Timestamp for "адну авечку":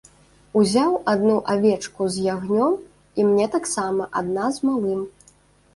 1.13-2.07